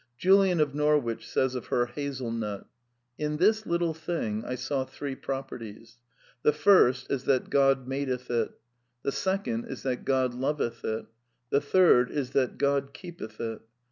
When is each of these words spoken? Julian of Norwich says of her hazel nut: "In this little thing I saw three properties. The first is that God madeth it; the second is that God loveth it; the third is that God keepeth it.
Julian 0.17 0.59
of 0.59 0.73
Norwich 0.73 1.29
says 1.29 1.53
of 1.53 1.67
her 1.67 1.85
hazel 1.85 2.31
nut: 2.31 2.65
"In 3.19 3.37
this 3.37 3.67
little 3.67 3.93
thing 3.93 4.43
I 4.43 4.55
saw 4.55 4.83
three 4.83 5.13
properties. 5.13 5.99
The 6.41 6.51
first 6.53 7.11
is 7.11 7.25
that 7.25 7.51
God 7.51 7.87
madeth 7.87 8.31
it; 8.31 8.49
the 9.03 9.11
second 9.11 9.65
is 9.65 9.83
that 9.83 10.03
God 10.03 10.33
loveth 10.33 10.83
it; 10.83 11.05
the 11.51 11.61
third 11.61 12.09
is 12.09 12.31
that 12.31 12.57
God 12.57 12.95
keepeth 12.95 13.39
it. 13.39 13.61